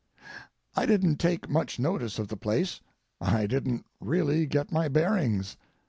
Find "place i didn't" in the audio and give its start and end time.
2.35-3.85